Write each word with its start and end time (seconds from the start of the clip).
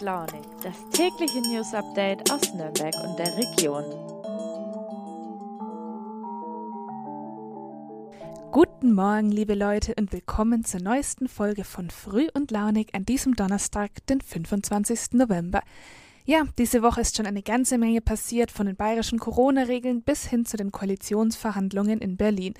Launig, 0.00 0.42
das 0.62 0.74
tägliche 0.92 1.40
News 1.42 1.74
Update 1.74 2.30
aus 2.32 2.54
Nürnberg 2.54 2.94
und 3.04 3.18
der 3.18 3.36
Region. 3.36 3.84
Guten 8.50 8.94
Morgen, 8.94 9.30
liebe 9.30 9.54
Leute, 9.54 9.94
und 9.98 10.12
willkommen 10.12 10.64
zur 10.64 10.80
neuesten 10.80 11.28
Folge 11.28 11.64
von 11.64 11.90
Früh 11.90 12.28
und 12.32 12.50
Launig 12.50 12.94
an 12.94 13.04
diesem 13.04 13.36
Donnerstag, 13.36 13.90
den 14.06 14.22
25. 14.22 15.12
November. 15.12 15.60
Ja, 16.26 16.44
diese 16.58 16.82
Woche 16.82 17.00
ist 17.00 17.16
schon 17.16 17.26
eine 17.26 17.42
ganze 17.42 17.78
Menge 17.78 18.00
passiert, 18.00 18.50
von 18.50 18.66
den 18.66 18.76
bayerischen 18.76 19.18
Corona-Regeln 19.18 20.02
bis 20.02 20.26
hin 20.26 20.44
zu 20.44 20.56
den 20.56 20.70
Koalitionsverhandlungen 20.70 22.00
in 22.00 22.16
Berlin. 22.16 22.54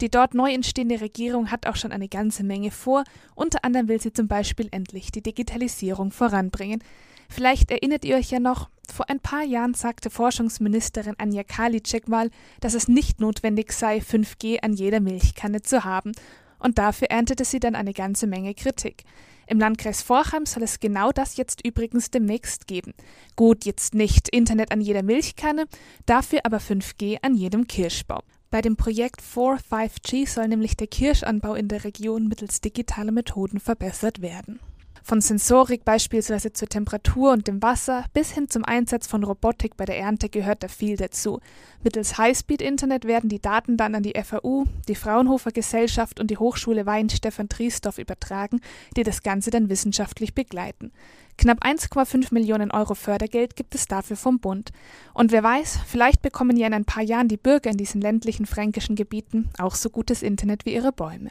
Die 0.00 0.10
dort 0.10 0.34
neu 0.34 0.52
entstehende 0.52 1.00
Regierung 1.00 1.50
hat 1.50 1.66
auch 1.66 1.76
schon 1.76 1.92
eine 1.92 2.08
ganze 2.08 2.44
Menge 2.44 2.70
vor. 2.70 3.04
Unter 3.34 3.64
anderem 3.64 3.88
will 3.88 4.00
sie 4.00 4.12
zum 4.12 4.28
Beispiel 4.28 4.68
endlich 4.70 5.10
die 5.10 5.22
Digitalisierung 5.22 6.10
voranbringen. 6.10 6.82
Vielleicht 7.28 7.70
erinnert 7.70 8.04
ihr 8.04 8.16
euch 8.16 8.30
ja 8.30 8.38
noch, 8.38 8.68
vor 8.92 9.08
ein 9.10 9.18
paar 9.18 9.42
Jahren 9.42 9.74
sagte 9.74 10.10
Forschungsministerin 10.10 11.16
Anja 11.18 11.42
Karliczek 11.42 12.08
mal, 12.08 12.30
dass 12.60 12.74
es 12.74 12.86
nicht 12.86 13.20
notwendig 13.20 13.72
sei, 13.72 13.98
5G 13.98 14.60
an 14.62 14.74
jeder 14.74 15.00
Milchkanne 15.00 15.62
zu 15.62 15.84
haben. 15.84 16.12
Und 16.58 16.78
dafür 16.78 17.08
erntete 17.10 17.44
sie 17.44 17.60
dann 17.60 17.74
eine 17.74 17.92
ganze 17.92 18.26
Menge 18.26 18.54
Kritik. 18.54 19.04
Im 19.46 19.60
Landkreis 19.60 20.02
Vorheim 20.02 20.44
soll 20.44 20.64
es 20.64 20.80
genau 20.80 21.12
das 21.12 21.36
jetzt 21.36 21.64
übrigens 21.64 22.10
demnächst 22.10 22.66
geben. 22.66 22.94
Gut, 23.36 23.64
jetzt 23.64 23.94
nicht 23.94 24.28
Internet 24.28 24.72
an 24.72 24.80
jeder 24.80 25.02
Milchkanne, 25.02 25.66
dafür 26.04 26.40
aber 26.44 26.58
5G 26.58 27.18
an 27.22 27.34
jedem 27.34 27.68
Kirschbaum. 27.68 28.22
Bei 28.50 28.60
dem 28.60 28.76
Projekt 28.76 29.20
4-5G 29.22 30.28
soll 30.28 30.48
nämlich 30.48 30.76
der 30.76 30.86
Kirschanbau 30.86 31.54
in 31.54 31.68
der 31.68 31.84
Region 31.84 32.26
mittels 32.26 32.60
digitaler 32.60 33.12
Methoden 33.12 33.60
verbessert 33.60 34.20
werden. 34.20 34.58
Von 35.08 35.20
Sensorik 35.20 35.84
beispielsweise 35.84 36.52
zur 36.52 36.68
Temperatur 36.68 37.30
und 37.30 37.46
dem 37.46 37.62
Wasser 37.62 38.06
bis 38.12 38.32
hin 38.32 38.48
zum 38.48 38.64
Einsatz 38.64 39.06
von 39.06 39.22
Robotik 39.22 39.76
bei 39.76 39.84
der 39.84 39.96
Ernte 40.00 40.28
gehört 40.28 40.64
da 40.64 40.68
viel 40.68 40.96
dazu. 40.96 41.38
Mittels 41.84 42.18
Highspeed-Internet 42.18 43.04
werden 43.04 43.30
die 43.30 43.40
Daten 43.40 43.76
dann 43.76 43.94
an 43.94 44.02
die 44.02 44.20
FAU, 44.20 44.64
die 44.88 44.96
Fraunhofer 44.96 45.52
Gesellschaft 45.52 46.18
und 46.18 46.32
die 46.32 46.38
Hochschule 46.38 46.86
Weinstefan 46.86 47.48
Triesdorf 47.48 47.98
übertragen, 47.98 48.60
die 48.96 49.04
das 49.04 49.22
Ganze 49.22 49.50
dann 49.52 49.68
wissenschaftlich 49.68 50.34
begleiten. 50.34 50.90
Knapp 51.38 51.64
1,5 51.64 52.34
Millionen 52.34 52.72
Euro 52.72 52.96
Fördergeld 52.96 53.54
gibt 53.54 53.76
es 53.76 53.86
dafür 53.86 54.16
vom 54.16 54.40
Bund. 54.40 54.72
Und 55.14 55.30
wer 55.30 55.44
weiß, 55.44 55.78
vielleicht 55.86 56.20
bekommen 56.20 56.56
ja 56.56 56.66
in 56.66 56.74
ein 56.74 56.84
paar 56.84 57.04
Jahren 57.04 57.28
die 57.28 57.36
Bürger 57.36 57.70
in 57.70 57.76
diesen 57.76 58.00
ländlichen 58.00 58.44
fränkischen 58.44 58.96
Gebieten 58.96 59.50
auch 59.56 59.76
so 59.76 59.88
gutes 59.88 60.24
Internet 60.24 60.66
wie 60.66 60.74
ihre 60.74 60.90
Bäume. 60.90 61.30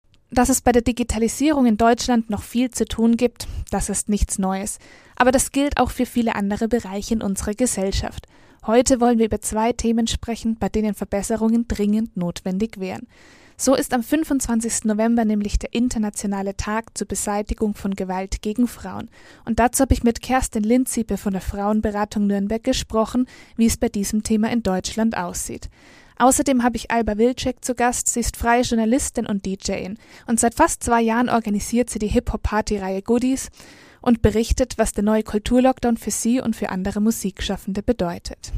Dass 0.33 0.47
es 0.47 0.61
bei 0.61 0.71
der 0.71 0.81
Digitalisierung 0.81 1.65
in 1.65 1.75
Deutschland 1.75 2.29
noch 2.29 2.41
viel 2.41 2.71
zu 2.71 2.85
tun 2.85 3.17
gibt, 3.17 3.49
das 3.69 3.89
ist 3.89 4.07
nichts 4.07 4.39
Neues. 4.39 4.79
Aber 5.17 5.31
das 5.31 5.51
gilt 5.51 5.77
auch 5.77 5.91
für 5.91 6.05
viele 6.05 6.35
andere 6.35 6.69
Bereiche 6.69 7.15
in 7.15 7.21
unserer 7.21 7.53
Gesellschaft. 7.53 8.27
Heute 8.65 9.01
wollen 9.01 9.19
wir 9.19 9.25
über 9.25 9.41
zwei 9.41 9.73
Themen 9.73 10.07
sprechen, 10.07 10.55
bei 10.57 10.69
denen 10.69 10.93
Verbesserungen 10.93 11.67
dringend 11.67 12.15
notwendig 12.15 12.79
wären. 12.79 13.07
So 13.57 13.75
ist 13.75 13.93
am 13.93 14.03
25. 14.03 14.85
November 14.85 15.25
nämlich 15.25 15.59
der 15.59 15.73
internationale 15.73 16.55
Tag 16.55 16.97
zur 16.97 17.07
Beseitigung 17.07 17.75
von 17.75 17.93
Gewalt 17.93 18.41
gegen 18.41 18.67
Frauen. 18.67 19.09
Und 19.45 19.59
dazu 19.59 19.81
habe 19.81 19.93
ich 19.93 20.03
mit 20.03 20.21
Kerstin 20.21 20.63
Lindsiepe 20.63 21.17
von 21.17 21.33
der 21.33 21.41
Frauenberatung 21.41 22.25
Nürnberg 22.25 22.63
gesprochen, 22.63 23.27
wie 23.57 23.65
es 23.67 23.77
bei 23.77 23.89
diesem 23.89 24.23
Thema 24.23 24.49
in 24.49 24.63
Deutschland 24.63 25.17
aussieht. 25.17 25.69
Außerdem 26.17 26.63
habe 26.63 26.77
ich 26.77 26.91
Alba 26.91 27.17
Wilczek 27.17 27.63
zu 27.63 27.75
Gast. 27.75 28.09
Sie 28.09 28.19
ist 28.19 28.37
freie 28.37 28.61
Journalistin 28.61 29.25
und 29.25 29.45
DJin. 29.45 29.97
Und 30.27 30.39
seit 30.39 30.53
fast 30.55 30.83
zwei 30.83 31.01
Jahren 31.01 31.29
organisiert 31.29 31.89
sie 31.89 31.99
die 31.99 32.07
Hip-Hop-Party-Reihe 32.07 33.01
Goodies 33.01 33.49
und 34.01 34.21
berichtet, 34.21 34.77
was 34.77 34.93
der 34.93 35.03
neue 35.03 35.23
Kulturlockdown 35.23 35.97
für 35.97 36.11
sie 36.11 36.41
und 36.41 36.55
für 36.55 36.69
andere 36.69 37.01
Musikschaffende 37.01 37.83
bedeutet. 37.83 38.51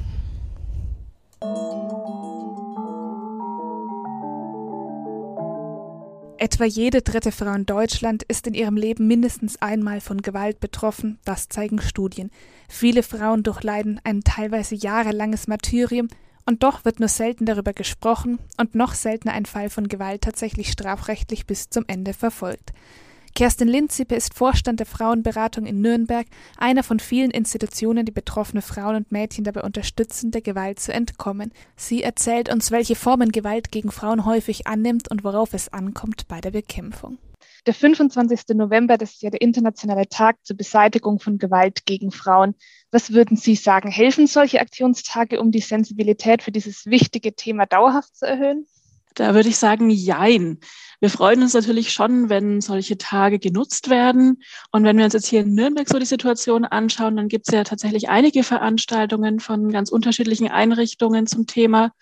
Etwa 6.44 6.66
jede 6.66 7.02
dritte 7.02 7.32
Frau 7.32 7.54
in 7.54 7.66
Deutschland 7.66 8.24
ist 8.24 8.48
in 8.48 8.54
ihrem 8.54 8.76
Leben 8.76 9.08
mindestens 9.08 9.62
einmal 9.62 10.02
von 10.02 10.22
Gewalt 10.22 10.60
betroffen, 10.60 11.18
das 11.24 11.48
zeigen 11.48 11.80
Studien. 11.80 12.32
Viele 12.68 13.02
Frauen 13.02 13.44
durchleiden 13.44 14.02
ein 14.04 14.26
teilweise 14.26 14.76
jahrelanges 14.76 15.48
Martyrium, 15.48 16.10
und 16.46 16.64
doch 16.64 16.86
wird 16.86 17.00
nur 17.00 17.10
selten 17.10 17.46
darüber 17.46 17.74
gesprochen 17.74 18.40
und 18.58 18.76
noch 18.76 18.94
seltener 18.94 19.34
ein 19.34 19.46
Fall 19.46 19.70
von 19.70 19.88
Gewalt 19.88 20.22
tatsächlich 20.22 20.72
strafrechtlich 20.72 21.46
bis 21.46 21.70
zum 21.70 21.86
Ende 21.88 22.14
verfolgt. 22.14 22.72
Kerstin 23.36 23.68
Lindzippe 23.68 24.14
ist 24.14 24.36
Vorstand 24.36 24.80
der 24.80 24.86
Frauenberatung 24.86 25.66
in 25.66 25.82
Nürnberg, 25.82 26.28
einer 26.56 26.84
von 26.84 27.00
vielen 27.00 27.32
Institutionen, 27.32 28.06
die 28.06 28.12
betroffene 28.12 28.62
Frauen 28.62 28.96
und 28.96 29.12
Mädchen 29.12 29.44
dabei 29.44 29.62
unterstützen, 29.62 30.30
der 30.30 30.42
Gewalt 30.42 30.80
zu 30.80 30.94
entkommen. 30.94 31.52
Sie 31.76 32.04
erzählt 32.04 32.54
uns, 32.54 32.70
welche 32.70 32.96
Formen 32.96 33.32
Gewalt 33.32 33.72
gegen 33.72 33.92
Frauen 33.92 34.26
häufig 34.26 34.68
annimmt 34.68 35.10
und 35.10 35.24
worauf 35.24 35.56
es 35.56 35.74
ankommt 35.74 36.28
bei 36.28 36.42
der 36.42 36.52
Bekämpfung. 36.52 37.18
Der 37.66 37.74
25. 37.74 38.56
November, 38.56 38.98
das 38.98 39.14
ist 39.14 39.24
ja 39.24 39.32
der 39.32 39.42
internationale 39.42 40.08
Tag 40.10 40.36
zur 40.44 40.58
Beseitigung 40.58 41.20
von 41.20 41.40
Gewalt 41.40 41.86
gegen 41.86 42.12
Frauen. 42.12 42.56
Was 42.94 43.12
würden 43.12 43.38
Sie 43.38 43.56
sagen? 43.56 43.90
Helfen 43.90 44.28
solche 44.28 44.62
Aktionstage, 44.62 45.42
um 45.42 45.50
die 45.50 45.62
Sensibilität 45.62 46.44
für 46.44 46.52
dieses 46.52 46.86
wichtige 46.86 47.34
Thema 47.34 47.66
dauerhaft 47.66 48.16
zu 48.16 48.28
erhöhen? 48.28 48.68
Da 49.16 49.34
würde 49.34 49.50
ich 49.50 49.58
sagen, 49.58 49.90
jein. 49.90 50.60
Wir 51.00 51.10
freuen 51.10 51.42
uns 51.42 51.56
natürlich 51.56 51.92
schon, 51.92 52.30
wenn 52.30 52.62
solche 52.62 53.00
Tage 53.00 53.40
genutzt 53.40 53.90
werden. 53.90 54.44
Und 54.72 54.84
wenn 54.84 54.96
wir 54.96 55.06
uns 55.06 55.16
jetzt 55.16 55.26
hier 55.26 55.42
in 55.42 55.56
Nürnberg 55.56 55.90
so 55.90 55.98
die 55.98 56.06
Situation 56.06 56.66
anschauen, 56.66 57.16
dann 57.16 57.30
gibt 57.30 57.48
es 57.48 57.54
ja 57.56 57.64
tatsächlich 57.64 58.10
einige 58.10 58.44
Veranstaltungen 58.44 59.40
von 59.40 59.72
ganz 59.72 59.90
unterschiedlichen 59.90 60.50
Einrichtungen 60.50 61.26
zum 61.26 61.48
Thema. 61.48 61.94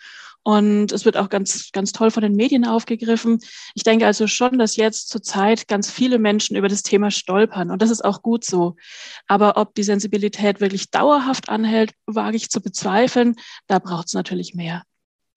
Und 0.43 0.91
es 0.91 1.05
wird 1.05 1.17
auch 1.17 1.29
ganz, 1.29 1.71
ganz 1.71 1.91
toll 1.91 2.09
von 2.09 2.23
den 2.23 2.35
Medien 2.35 2.65
aufgegriffen. 2.65 3.39
Ich 3.75 3.83
denke 3.83 4.07
also 4.07 4.25
schon, 4.25 4.57
dass 4.57 4.75
jetzt 4.75 5.09
zurzeit 5.09 5.67
ganz 5.67 5.91
viele 5.91 6.17
Menschen 6.17 6.55
über 6.55 6.67
das 6.67 6.81
Thema 6.81 7.11
stolpern. 7.11 7.69
Und 7.69 7.81
das 7.81 7.91
ist 7.91 8.03
auch 8.03 8.23
gut 8.23 8.43
so. 8.43 8.75
Aber 9.27 9.57
ob 9.57 9.75
die 9.75 9.83
Sensibilität 9.83 10.59
wirklich 10.59 10.89
dauerhaft 10.89 11.49
anhält, 11.49 11.93
wage 12.07 12.37
ich 12.37 12.49
zu 12.49 12.61
bezweifeln. 12.61 13.35
Da 13.67 13.77
braucht 13.79 14.07
es 14.07 14.13
natürlich 14.13 14.55
mehr. 14.55 14.83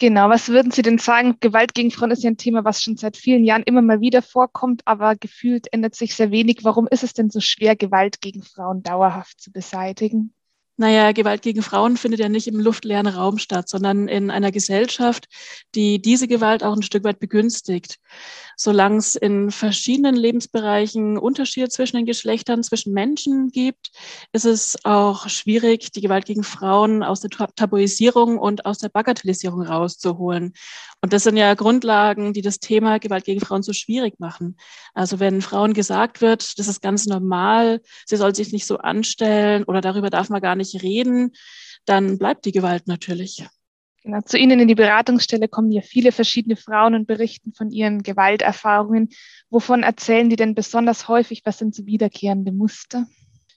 Genau, 0.00 0.28
was 0.28 0.48
würden 0.48 0.72
Sie 0.72 0.82
denn 0.82 0.98
sagen? 0.98 1.36
Gewalt 1.38 1.72
gegen 1.72 1.90
Frauen 1.90 2.10
ist 2.10 2.24
ja 2.24 2.30
ein 2.30 2.36
Thema, 2.36 2.64
was 2.64 2.82
schon 2.82 2.96
seit 2.96 3.16
vielen 3.16 3.44
Jahren 3.44 3.62
immer 3.62 3.80
mal 3.80 4.00
wieder 4.00 4.22
vorkommt, 4.22 4.82
aber 4.86 5.14
gefühlt 5.14 5.72
ändert 5.72 5.94
sich 5.94 6.16
sehr 6.16 6.32
wenig. 6.32 6.64
Warum 6.64 6.88
ist 6.88 7.04
es 7.04 7.12
denn 7.12 7.30
so 7.30 7.40
schwer, 7.40 7.76
Gewalt 7.76 8.20
gegen 8.20 8.42
Frauen 8.42 8.82
dauerhaft 8.82 9.40
zu 9.40 9.52
beseitigen? 9.52 10.34
Naja, 10.76 11.12
Gewalt 11.12 11.42
gegen 11.42 11.62
Frauen 11.62 11.96
findet 11.96 12.18
ja 12.18 12.28
nicht 12.28 12.48
im 12.48 12.58
luftleeren 12.58 13.06
Raum 13.06 13.38
statt, 13.38 13.68
sondern 13.68 14.08
in 14.08 14.30
einer 14.30 14.50
Gesellschaft, 14.50 15.26
die 15.76 16.02
diese 16.02 16.26
Gewalt 16.26 16.64
auch 16.64 16.74
ein 16.74 16.82
Stück 16.82 17.04
weit 17.04 17.20
begünstigt. 17.20 17.98
Solange 18.56 18.98
es 18.98 19.14
in 19.16 19.50
verschiedenen 19.50 20.14
Lebensbereichen 20.14 21.18
Unterschiede 21.18 21.68
zwischen 21.68 21.96
den 21.96 22.06
Geschlechtern, 22.06 22.62
zwischen 22.62 22.92
Menschen 22.92 23.50
gibt, 23.50 23.90
ist 24.32 24.44
es 24.44 24.76
auch 24.84 25.28
schwierig, 25.28 25.92
die 25.92 26.00
Gewalt 26.00 26.26
gegen 26.26 26.44
Frauen 26.44 27.02
aus 27.02 27.20
der 27.20 27.30
Tabuisierung 27.30 28.38
und 28.38 28.66
aus 28.66 28.78
der 28.78 28.88
Bagatellisierung 28.88 29.62
rauszuholen. 29.62 30.52
Und 31.02 31.12
das 31.12 31.24
sind 31.24 31.36
ja 31.36 31.54
Grundlagen, 31.54 32.32
die 32.32 32.42
das 32.42 32.60
Thema 32.60 32.98
Gewalt 32.98 33.24
gegen 33.24 33.40
Frauen 33.40 33.62
so 33.62 33.72
schwierig 33.72 34.18
machen. 34.20 34.56
Also 34.94 35.20
wenn 35.20 35.42
Frauen 35.42 35.74
gesagt 35.74 36.20
wird, 36.20 36.58
das 36.58 36.68
ist 36.68 36.80
ganz 36.80 37.06
normal, 37.06 37.80
sie 38.06 38.16
soll 38.16 38.34
sich 38.34 38.52
nicht 38.52 38.66
so 38.66 38.78
anstellen 38.78 39.64
oder 39.64 39.80
darüber 39.80 40.10
darf 40.10 40.30
man 40.30 40.40
gar 40.40 40.56
nicht 40.56 40.82
reden, 40.82 41.32
dann 41.84 42.18
bleibt 42.18 42.44
die 42.44 42.52
Gewalt 42.52 42.86
natürlich. 42.86 43.44
Genau, 44.04 44.20
zu 44.20 44.36
Ihnen 44.36 44.60
in 44.60 44.68
die 44.68 44.74
Beratungsstelle 44.74 45.48
kommen 45.48 45.72
ja 45.72 45.80
viele 45.80 46.12
verschiedene 46.12 46.56
Frauen 46.56 46.94
und 46.94 47.06
berichten 47.06 47.54
von 47.54 47.70
ihren 47.70 48.02
Gewalterfahrungen. 48.02 49.08
Wovon 49.48 49.82
erzählen 49.82 50.28
die 50.28 50.36
denn 50.36 50.54
besonders 50.54 51.08
häufig? 51.08 51.40
Was 51.46 51.56
sind 51.56 51.74
so 51.74 51.86
wiederkehrende 51.86 52.52
Muster? 52.52 53.06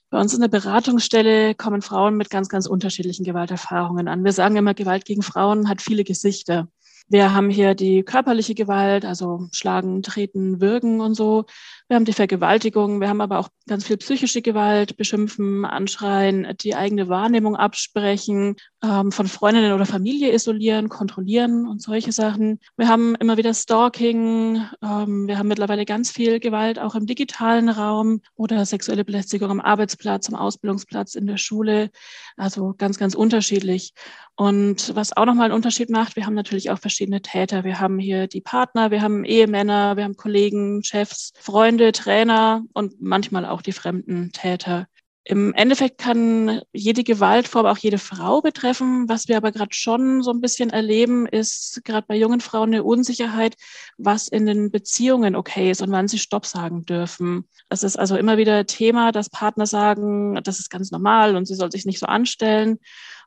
Bei 0.08 0.18
uns 0.18 0.32
in 0.32 0.40
der 0.40 0.48
Beratungsstelle 0.48 1.54
kommen 1.54 1.82
Frauen 1.82 2.16
mit 2.16 2.30
ganz, 2.30 2.48
ganz 2.48 2.66
unterschiedlichen 2.66 3.24
Gewalterfahrungen 3.24 4.08
an. 4.08 4.24
Wir 4.24 4.32
sagen 4.32 4.56
immer, 4.56 4.72
Gewalt 4.72 5.04
gegen 5.04 5.20
Frauen 5.20 5.68
hat 5.68 5.82
viele 5.82 6.02
Gesichter. 6.02 6.68
Wir 7.10 7.34
haben 7.34 7.50
hier 7.50 7.74
die 7.74 8.02
körperliche 8.02 8.54
Gewalt, 8.54 9.04
also 9.04 9.48
schlagen, 9.52 10.02
treten, 10.02 10.62
würgen 10.62 11.02
und 11.02 11.14
so. 11.14 11.44
Wir 11.88 11.96
haben 11.96 12.04
die 12.04 12.12
Vergewaltigung, 12.12 13.00
wir 13.00 13.08
haben 13.08 13.22
aber 13.22 13.38
auch 13.38 13.48
ganz 13.66 13.86
viel 13.86 13.96
psychische 13.96 14.42
Gewalt, 14.42 14.98
beschimpfen, 14.98 15.64
anschreien, 15.64 16.46
die 16.60 16.74
eigene 16.74 17.08
Wahrnehmung 17.08 17.56
absprechen, 17.56 18.56
ähm, 18.84 19.10
von 19.10 19.26
Freundinnen 19.26 19.72
oder 19.72 19.86
Familie 19.86 20.32
isolieren, 20.32 20.90
kontrollieren 20.90 21.66
und 21.66 21.80
solche 21.80 22.12
Sachen. 22.12 22.60
Wir 22.76 22.88
haben 22.88 23.14
immer 23.16 23.38
wieder 23.38 23.54
Stalking, 23.54 24.62
ähm, 24.82 25.26
wir 25.26 25.38
haben 25.38 25.48
mittlerweile 25.48 25.86
ganz 25.86 26.10
viel 26.10 26.40
Gewalt 26.40 26.78
auch 26.78 26.94
im 26.94 27.06
digitalen 27.06 27.70
Raum 27.70 28.20
oder 28.36 28.66
sexuelle 28.66 29.04
Belästigung 29.04 29.50
am 29.50 29.60
Arbeitsplatz, 29.60 30.28
am 30.28 30.34
Ausbildungsplatz, 30.34 31.14
in 31.14 31.26
der 31.26 31.38
Schule. 31.38 31.90
Also 32.36 32.74
ganz, 32.76 32.98
ganz 32.98 33.14
unterschiedlich. 33.14 33.94
Und 34.36 34.94
was 34.94 35.16
auch 35.16 35.24
nochmal 35.24 35.46
einen 35.46 35.54
Unterschied 35.54 35.90
macht, 35.90 36.14
wir 36.14 36.24
haben 36.24 36.34
natürlich 36.34 36.70
auch 36.70 36.78
verschiedene 36.78 37.20
Täter. 37.20 37.64
Wir 37.64 37.80
haben 37.80 37.98
hier 37.98 38.28
die 38.28 38.40
Partner, 38.40 38.92
wir 38.92 39.02
haben 39.02 39.24
Ehemänner, 39.24 39.96
wir 39.96 40.04
haben 40.04 40.14
Kollegen, 40.14 40.84
Chefs, 40.84 41.32
Freunde, 41.40 41.77
Trainer 41.92 42.62
und 42.72 43.00
manchmal 43.00 43.44
auch 43.46 43.62
die 43.62 43.72
fremden 43.72 44.32
Täter. 44.32 44.86
Im 45.30 45.52
Endeffekt 45.52 45.98
kann 45.98 46.62
jede 46.72 47.04
Gewaltform 47.04 47.66
auch 47.66 47.76
jede 47.76 47.98
Frau 47.98 48.40
betreffen. 48.40 49.10
Was 49.10 49.28
wir 49.28 49.36
aber 49.36 49.52
gerade 49.52 49.74
schon 49.74 50.22
so 50.22 50.30
ein 50.30 50.40
bisschen 50.40 50.70
erleben, 50.70 51.26
ist 51.26 51.82
gerade 51.84 52.06
bei 52.08 52.16
jungen 52.16 52.40
Frauen 52.40 52.70
eine 52.70 52.82
Unsicherheit, 52.82 53.54
was 53.98 54.28
in 54.28 54.46
den 54.46 54.70
Beziehungen 54.70 55.36
okay 55.36 55.70
ist 55.70 55.82
und 55.82 55.90
wann 55.90 56.08
sie 56.08 56.18
Stopp 56.18 56.46
sagen 56.46 56.86
dürfen. 56.86 57.46
Das 57.68 57.82
ist 57.82 57.98
also 57.98 58.16
immer 58.16 58.38
wieder 58.38 58.64
Thema, 58.64 59.12
dass 59.12 59.28
Partner 59.28 59.66
sagen, 59.66 60.40
das 60.44 60.60
ist 60.60 60.70
ganz 60.70 60.92
normal 60.92 61.36
und 61.36 61.44
sie 61.44 61.56
soll 61.56 61.70
sich 61.70 61.84
nicht 61.84 61.98
so 61.98 62.06
anstellen. 62.06 62.78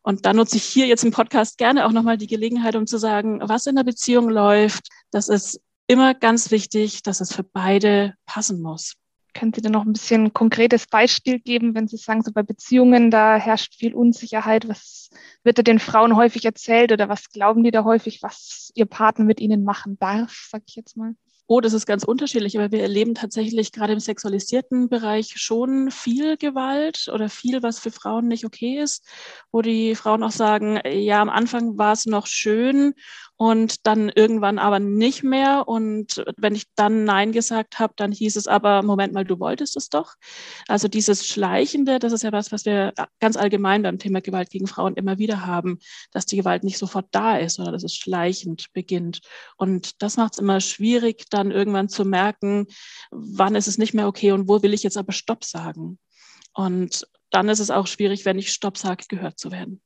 Und 0.01 0.25
da 0.25 0.33
nutze 0.33 0.57
ich 0.57 0.63
hier 0.63 0.87
jetzt 0.87 1.03
im 1.03 1.11
Podcast 1.11 1.59
gerne 1.59 1.85
auch 1.85 1.91
nochmal 1.91 2.17
die 2.17 2.25
Gelegenheit, 2.25 2.75
um 2.75 2.87
zu 2.87 2.97
sagen, 2.97 3.41
was 3.43 3.67
in 3.67 3.75
der 3.75 3.83
Beziehung 3.83 4.27
läuft. 4.27 4.87
Das 5.11 5.29
ist 5.29 5.61
immer 5.91 6.13
ganz 6.13 6.51
wichtig, 6.51 7.03
dass 7.03 7.19
es 7.19 7.35
für 7.35 7.43
beide 7.43 8.15
passen 8.25 8.61
muss. 8.61 8.93
Können 9.33 9.53
Sie 9.53 9.61
denn 9.61 9.73
noch 9.73 9.85
ein 9.85 9.91
bisschen 9.91 10.25
ein 10.25 10.33
konkretes 10.33 10.87
Beispiel 10.87 11.39
geben, 11.39 11.75
wenn 11.75 11.89
Sie 11.89 11.97
sagen, 11.97 12.21
so 12.21 12.31
bei 12.31 12.43
Beziehungen, 12.43 13.11
da 13.11 13.35
herrscht 13.35 13.75
viel 13.75 13.93
Unsicherheit? 13.93 14.69
Was 14.69 15.09
wird 15.43 15.57
da 15.57 15.63
den 15.63 15.79
Frauen 15.79 16.15
häufig 16.15 16.45
erzählt 16.45 16.93
oder 16.93 17.09
was 17.09 17.29
glauben 17.29 17.63
die 17.63 17.71
da 17.71 17.83
häufig, 17.83 18.23
was 18.23 18.71
ihr 18.73 18.85
Partner 18.85 19.25
mit 19.25 19.41
ihnen 19.41 19.65
machen 19.65 19.97
darf, 19.99 20.47
sag 20.49 20.63
ich 20.65 20.75
jetzt 20.75 20.95
mal? 20.95 21.13
Oh, 21.47 21.59
das 21.59 21.73
ist 21.73 21.85
ganz 21.85 22.05
unterschiedlich, 22.05 22.57
aber 22.57 22.71
wir 22.71 22.81
erleben 22.81 23.13
tatsächlich 23.13 23.73
gerade 23.73 23.91
im 23.91 23.99
sexualisierten 23.99 24.87
Bereich 24.87 25.33
schon 25.35 25.91
viel 25.91 26.37
Gewalt 26.37 27.09
oder 27.13 27.27
viel, 27.27 27.61
was 27.61 27.77
für 27.77 27.91
Frauen 27.91 28.29
nicht 28.29 28.45
okay 28.45 28.79
ist, 28.79 29.05
wo 29.51 29.61
die 29.61 29.95
Frauen 29.95 30.23
auch 30.23 30.31
sagen, 30.31 30.79
ja, 30.89 31.21
am 31.21 31.29
Anfang 31.29 31.77
war 31.77 31.91
es 31.91 32.05
noch 32.05 32.25
schön 32.25 32.93
und 33.41 33.87
dann 33.87 34.09
irgendwann 34.09 34.59
aber 34.59 34.77
nicht 34.77 35.23
mehr. 35.23 35.67
Und 35.67 36.23
wenn 36.37 36.53
ich 36.53 36.65
dann 36.75 37.05
Nein 37.05 37.31
gesagt 37.31 37.79
habe, 37.79 37.91
dann 37.97 38.11
hieß 38.11 38.35
es 38.35 38.45
aber, 38.45 38.83
Moment 38.83 39.13
mal, 39.13 39.25
du 39.25 39.39
wolltest 39.39 39.75
es 39.75 39.89
doch. 39.89 40.13
Also 40.67 40.87
dieses 40.87 41.25
Schleichende, 41.25 41.97
das 41.97 42.13
ist 42.13 42.21
ja 42.21 42.31
was, 42.31 42.51
was 42.51 42.65
wir 42.65 42.93
ganz 43.19 43.37
allgemein 43.37 43.81
beim 43.81 43.97
Thema 43.97 44.21
Gewalt 44.21 44.51
gegen 44.51 44.67
Frauen 44.67 44.93
immer 44.93 45.17
wieder 45.17 45.43
haben, 45.43 45.79
dass 46.11 46.27
die 46.27 46.35
Gewalt 46.35 46.63
nicht 46.63 46.77
sofort 46.77 47.07
da 47.09 47.35
ist, 47.35 47.55
sondern 47.55 47.73
dass 47.73 47.83
es 47.83 47.95
schleichend 47.95 48.67
beginnt. 48.73 49.21
Und 49.57 50.03
das 50.03 50.17
macht 50.17 50.33
es 50.33 50.39
immer 50.39 50.61
schwierig, 50.61 51.25
dann 51.31 51.49
irgendwann 51.49 51.89
zu 51.89 52.05
merken, 52.05 52.67
wann 53.09 53.55
ist 53.55 53.67
es 53.67 53.79
nicht 53.79 53.95
mehr 53.95 54.07
okay 54.07 54.33
und 54.33 54.47
wo 54.49 54.61
will 54.61 54.75
ich 54.75 54.83
jetzt 54.83 54.97
aber 54.97 55.13
Stopp 55.13 55.45
sagen. 55.45 55.97
Und 56.53 57.07
dann 57.31 57.49
ist 57.49 57.59
es 57.59 57.71
auch 57.71 57.87
schwierig, 57.87 58.23
wenn 58.23 58.37
ich 58.37 58.53
Stopp 58.53 58.77
sage, 58.77 59.05
gehört 59.09 59.39
zu 59.39 59.51
werden. 59.51 59.81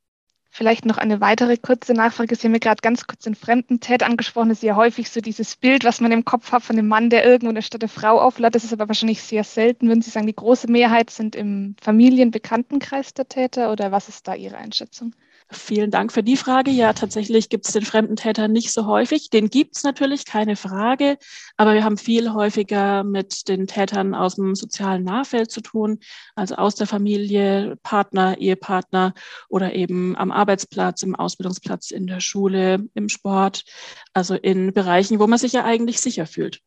Vielleicht 0.57 0.85
noch 0.85 0.97
eine 0.97 1.19
weitere 1.19 1.57
kurze 1.57 1.91
Nachfrage. 1.91 2.33
Sie 2.33 2.47
haben 2.47 2.53
mir 2.53 2.61
gerade 2.61 2.79
ganz 2.81 3.05
kurz 3.05 3.23
den 3.23 3.35
Fremdentät 3.35 4.03
angesprochen. 4.03 4.47
Das 4.47 4.59
ist 4.59 4.63
ja 4.63 4.77
häufig 4.77 5.09
so 5.09 5.19
dieses 5.19 5.57
Bild, 5.57 5.83
was 5.83 5.99
man 5.99 6.13
im 6.13 6.23
Kopf 6.23 6.53
hat 6.53 6.63
von 6.63 6.77
dem 6.77 6.87
Mann, 6.87 7.09
der 7.09 7.25
irgendwo 7.25 7.49
in 7.49 7.55
der 7.55 7.61
Stadt 7.61 7.83
eine 7.83 7.89
Frau 7.89 8.21
auflädt. 8.21 8.55
Das 8.55 8.63
ist 8.63 8.71
aber 8.71 8.87
wahrscheinlich 8.87 9.21
sehr 9.21 9.43
selten. 9.43 9.89
Würden 9.89 10.01
Sie 10.01 10.11
sagen, 10.11 10.27
die 10.27 10.33
große 10.33 10.71
Mehrheit 10.71 11.09
sind 11.09 11.35
im 11.35 11.75
Familien-Bekanntenkreis 11.81 13.13
der 13.13 13.27
Täter 13.27 13.69
oder 13.69 13.91
was 13.91 14.07
ist 14.07 14.29
da 14.29 14.33
Ihre 14.33 14.55
Einschätzung? 14.55 15.13
Vielen 15.51 15.91
Dank 15.91 16.11
für 16.11 16.23
die 16.23 16.37
Frage. 16.37 16.71
Ja, 16.71 16.93
tatsächlich 16.93 17.49
gibt 17.49 17.67
es 17.67 17.73
den 17.73 17.85
Fremdentäter 17.85 18.47
nicht 18.47 18.71
so 18.71 18.87
häufig. 18.87 19.29
Den 19.29 19.51
gibt 19.51 19.77
es 19.77 19.83
natürlich, 19.83 20.25
keine 20.25 20.55
Frage. 20.55 21.17
Aber 21.55 21.75
wir 21.75 21.83
haben 21.83 21.97
viel 21.97 22.33
häufiger 22.33 23.03
mit 23.03 23.47
den 23.47 23.67
Tätern 23.67 24.15
aus 24.15 24.35
dem 24.35 24.55
sozialen 24.55 25.03
Nahfeld 25.03 25.51
zu 25.51 25.61
tun, 25.61 25.99
also 26.35 26.55
aus 26.55 26.73
der 26.73 26.87
Familie, 26.87 27.77
Partner, 27.83 28.39
Ehepartner 28.39 29.13
oder 29.47 29.75
eben 29.75 30.15
am 30.17 30.31
Arbeitsplatz, 30.31 31.03
im 31.03 31.15
Ausbildungsplatz, 31.15 31.91
in 31.91 32.07
der 32.07 32.21
Schule, 32.21 32.89
im 32.95 33.07
Sport, 33.07 33.65
also 34.13 34.33
in 34.33 34.73
Bereichen, 34.73 35.19
wo 35.19 35.27
man 35.27 35.37
sich 35.37 35.53
ja 35.53 35.63
eigentlich 35.63 36.01
sicher 36.01 36.25
fühlt. 36.25 36.61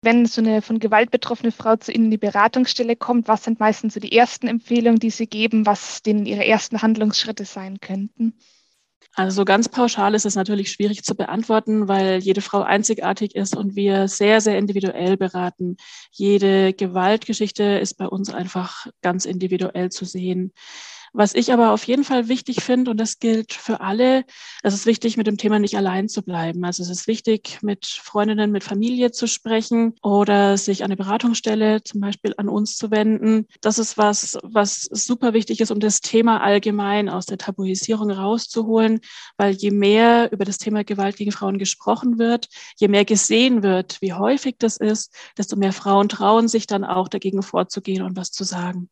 Wenn 0.00 0.26
so 0.26 0.40
eine 0.40 0.62
von 0.62 0.78
Gewalt 0.78 1.10
betroffene 1.10 1.50
Frau 1.50 1.76
zu 1.76 1.90
Ihnen 1.92 2.06
in 2.06 2.10
die 2.12 2.18
Beratungsstelle 2.18 2.94
kommt, 2.94 3.26
was 3.26 3.44
sind 3.44 3.58
meistens 3.58 3.94
so 3.94 4.00
die 4.00 4.16
ersten 4.16 4.46
Empfehlungen, 4.46 5.00
die 5.00 5.10
Sie 5.10 5.26
geben, 5.26 5.66
was 5.66 6.02
denen 6.02 6.24
Ihre 6.24 6.46
ersten 6.46 6.82
Handlungsschritte 6.82 7.44
sein 7.44 7.80
könnten? 7.80 8.34
Also 9.14 9.36
so 9.40 9.44
ganz 9.44 9.68
pauschal 9.68 10.14
ist 10.14 10.26
es 10.26 10.36
natürlich 10.36 10.70
schwierig 10.70 11.02
zu 11.02 11.16
beantworten, 11.16 11.88
weil 11.88 12.18
jede 12.18 12.40
Frau 12.40 12.62
einzigartig 12.62 13.34
ist 13.34 13.56
und 13.56 13.74
wir 13.74 14.06
sehr, 14.06 14.40
sehr 14.40 14.56
individuell 14.56 15.16
beraten. 15.16 15.76
Jede 16.12 16.72
Gewaltgeschichte 16.72 17.64
ist 17.64 17.94
bei 17.94 18.06
uns 18.06 18.32
einfach 18.32 18.86
ganz 19.02 19.24
individuell 19.24 19.90
zu 19.90 20.04
sehen. 20.04 20.52
Was 21.12 21.34
ich 21.34 21.52
aber 21.52 21.72
auf 21.72 21.84
jeden 21.84 22.04
Fall 22.04 22.28
wichtig 22.28 22.62
finde, 22.62 22.90
und 22.90 22.98
das 22.98 23.18
gilt 23.18 23.52
für 23.52 23.80
alle, 23.80 24.24
es 24.62 24.74
ist 24.74 24.86
wichtig, 24.86 25.16
mit 25.16 25.26
dem 25.26 25.36
Thema 25.36 25.58
nicht 25.58 25.76
allein 25.76 26.08
zu 26.08 26.22
bleiben. 26.22 26.64
Also 26.64 26.82
es 26.82 26.90
ist 26.90 27.06
wichtig, 27.06 27.58
mit 27.62 27.86
Freundinnen, 27.86 28.52
mit 28.52 28.64
Familie 28.64 29.10
zu 29.10 29.26
sprechen 29.26 29.94
oder 30.02 30.56
sich 30.56 30.82
an 30.82 30.88
eine 30.88 30.96
Beratungsstelle 30.96 31.82
zum 31.82 32.00
Beispiel 32.00 32.34
an 32.36 32.48
uns 32.48 32.76
zu 32.76 32.90
wenden. 32.90 33.46
Das 33.60 33.78
ist 33.78 33.98
was, 33.98 34.38
was 34.42 34.82
super 34.82 35.32
wichtig 35.32 35.60
ist, 35.60 35.70
um 35.70 35.80
das 35.80 36.00
Thema 36.00 36.40
allgemein 36.40 37.08
aus 37.08 37.26
der 37.26 37.38
Tabuisierung 37.38 38.10
rauszuholen, 38.10 39.00
weil 39.36 39.54
je 39.54 39.70
mehr 39.70 40.30
über 40.32 40.44
das 40.44 40.58
Thema 40.58 40.84
Gewalt 40.84 41.16
gegen 41.16 41.32
Frauen 41.32 41.58
gesprochen 41.58 42.18
wird, 42.18 42.48
je 42.76 42.88
mehr 42.88 43.04
gesehen 43.04 43.62
wird, 43.62 44.00
wie 44.00 44.12
häufig 44.12 44.56
das 44.58 44.76
ist, 44.76 45.14
desto 45.36 45.56
mehr 45.56 45.72
Frauen 45.72 46.08
trauen 46.08 46.48
sich 46.48 46.66
dann 46.66 46.84
auch 46.84 47.08
dagegen 47.08 47.42
vorzugehen 47.42 48.02
und 48.02 48.16
was 48.16 48.30
zu 48.30 48.44
sagen. 48.44 48.88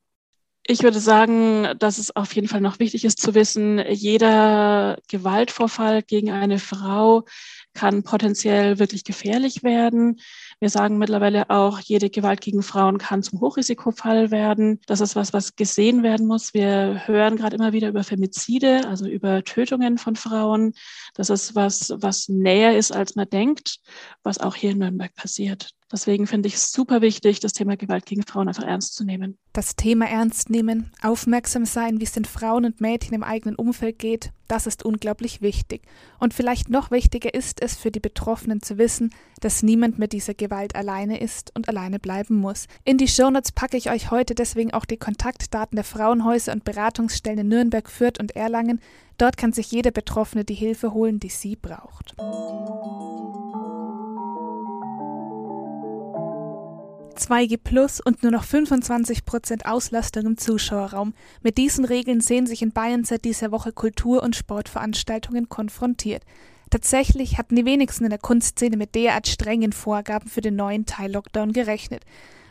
Ich 0.68 0.82
würde 0.82 0.98
sagen, 0.98 1.68
dass 1.78 1.98
es 1.98 2.16
auf 2.16 2.34
jeden 2.34 2.48
Fall 2.48 2.60
noch 2.60 2.80
wichtig 2.80 3.04
ist 3.04 3.20
zu 3.20 3.36
wissen, 3.36 3.78
jeder 3.88 4.98
Gewaltvorfall 5.08 6.02
gegen 6.02 6.32
eine 6.32 6.58
Frau 6.58 7.24
kann 7.72 8.02
potenziell 8.02 8.80
wirklich 8.80 9.04
gefährlich 9.04 9.62
werden. 9.62 10.18
Wir 10.58 10.68
sagen 10.68 10.98
mittlerweile 10.98 11.50
auch, 11.50 11.78
jede 11.78 12.10
Gewalt 12.10 12.40
gegen 12.40 12.62
Frauen 12.62 12.98
kann 12.98 13.22
zum 13.22 13.40
Hochrisikofall 13.40 14.32
werden. 14.32 14.80
Das 14.86 15.00
ist 15.00 15.14
was, 15.14 15.32
was 15.32 15.54
gesehen 15.54 16.02
werden 16.02 16.26
muss. 16.26 16.52
Wir 16.52 17.02
hören 17.06 17.36
gerade 17.36 17.54
immer 17.54 17.72
wieder 17.72 17.88
über 17.88 18.02
Femizide, 18.02 18.88
also 18.88 19.06
über 19.06 19.44
Tötungen 19.44 19.98
von 19.98 20.16
Frauen. 20.16 20.72
Das 21.14 21.30
ist 21.30 21.54
was, 21.54 21.92
was 21.98 22.28
näher 22.28 22.76
ist, 22.76 22.90
als 22.90 23.14
man 23.14 23.30
denkt, 23.30 23.78
was 24.24 24.38
auch 24.38 24.56
hier 24.56 24.70
in 24.70 24.78
Nürnberg 24.78 25.14
passiert. 25.14 25.75
Deswegen 25.92 26.26
finde 26.26 26.48
ich 26.48 26.54
es 26.54 26.72
super 26.72 27.00
wichtig, 27.00 27.38
das 27.38 27.52
Thema 27.52 27.76
Gewalt 27.76 28.06
gegen 28.06 28.24
Frauen 28.24 28.48
einfach 28.48 28.64
ernst 28.64 28.94
zu 28.94 29.04
nehmen. 29.04 29.38
Das 29.52 29.76
Thema 29.76 30.06
ernst 30.06 30.50
nehmen, 30.50 30.90
aufmerksam 31.00 31.64
sein, 31.64 32.00
wie 32.00 32.04
es 32.04 32.12
den 32.12 32.24
Frauen 32.24 32.64
und 32.64 32.80
Mädchen 32.80 33.14
im 33.14 33.22
eigenen 33.22 33.54
Umfeld 33.54 34.00
geht, 34.00 34.32
das 34.48 34.66
ist 34.66 34.84
unglaublich 34.84 35.42
wichtig. 35.42 35.82
Und 36.18 36.34
vielleicht 36.34 36.68
noch 36.70 36.90
wichtiger 36.90 37.32
ist 37.34 37.62
es 37.62 37.76
für 37.76 37.90
die 37.90 38.00
Betroffenen 38.00 38.62
zu 38.62 38.78
wissen, 38.78 39.10
dass 39.40 39.62
niemand 39.62 39.98
mit 39.98 40.12
dieser 40.12 40.34
Gewalt 40.34 40.74
alleine 40.74 41.20
ist 41.20 41.52
und 41.54 41.68
alleine 41.68 42.00
bleiben 42.00 42.36
muss. 42.36 42.66
In 42.84 42.98
die 42.98 43.08
Shownotes 43.08 43.52
packe 43.52 43.76
ich 43.76 43.90
euch 43.90 44.10
heute 44.10 44.34
deswegen 44.34 44.72
auch 44.72 44.84
die 44.84 44.96
Kontaktdaten 44.96 45.76
der 45.76 45.84
Frauenhäuser 45.84 46.52
und 46.52 46.64
Beratungsstellen 46.64 47.40
in 47.40 47.48
Nürnberg, 47.48 47.88
Fürth 47.88 48.18
und 48.18 48.34
Erlangen. 48.34 48.80
Dort 49.18 49.36
kann 49.36 49.52
sich 49.52 49.70
jede 49.70 49.92
Betroffene 49.92 50.44
die 50.44 50.54
Hilfe 50.54 50.92
holen, 50.92 51.20
die 51.20 51.30
sie 51.30 51.56
braucht. 51.56 52.14
2G 57.16 57.56
Plus 57.56 58.00
und 58.00 58.22
nur 58.22 58.32
noch 58.32 58.44
25% 58.44 59.64
Auslastung 59.64 60.26
im 60.26 60.38
Zuschauerraum. 60.38 61.14
Mit 61.42 61.58
diesen 61.58 61.84
Regeln 61.84 62.20
sehen 62.20 62.46
sich 62.46 62.62
in 62.62 62.72
Bayern 62.72 63.04
seit 63.04 63.24
dieser 63.24 63.50
Woche 63.52 63.72
Kultur- 63.72 64.22
und 64.22 64.36
Sportveranstaltungen 64.36 65.48
konfrontiert. 65.48 66.22
Tatsächlich 66.70 67.38
hatten 67.38 67.56
die 67.56 67.64
wenigsten 67.64 68.04
in 68.04 68.10
der 68.10 68.18
Kunstszene 68.18 68.76
mit 68.76 68.94
derart 68.94 69.28
strengen 69.28 69.72
Vorgaben 69.72 70.28
für 70.28 70.40
den 70.40 70.56
neuen 70.56 70.84
Teil-Lockdown 70.84 71.52
gerechnet. 71.52 72.02